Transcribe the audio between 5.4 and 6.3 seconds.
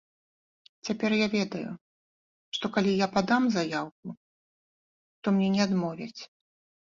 не адмовяць.